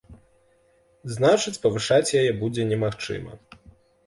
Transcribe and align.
Значыць, 1.15 1.53
павышаць 1.67 2.15
яе 2.21 2.31
будзе 2.41 2.67
немагчыма. 2.71 3.39